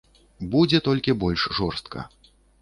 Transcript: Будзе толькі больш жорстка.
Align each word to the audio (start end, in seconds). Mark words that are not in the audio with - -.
Будзе 0.55 0.79
толькі 0.87 1.15
больш 1.25 1.45
жорстка. 1.59 2.09